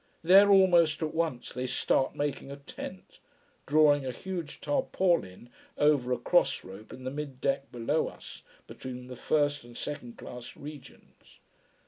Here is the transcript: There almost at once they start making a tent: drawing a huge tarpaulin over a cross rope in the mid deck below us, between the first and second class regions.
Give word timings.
There 0.23 0.49
almost 0.49 1.03
at 1.03 1.13
once 1.13 1.53
they 1.53 1.67
start 1.67 2.15
making 2.15 2.49
a 2.49 2.55
tent: 2.55 3.19
drawing 3.67 4.03
a 4.03 4.11
huge 4.11 4.59
tarpaulin 4.59 5.51
over 5.77 6.11
a 6.11 6.17
cross 6.17 6.63
rope 6.63 6.91
in 6.91 7.03
the 7.03 7.11
mid 7.11 7.39
deck 7.39 7.71
below 7.71 8.07
us, 8.07 8.41
between 8.65 9.05
the 9.09 9.15
first 9.15 9.63
and 9.63 9.77
second 9.77 10.17
class 10.17 10.57
regions. 10.57 11.37